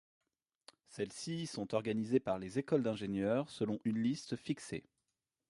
[0.87, 4.83] Celles-ci sont organisées par les écoles d’ingénieurs selon une liste fixée.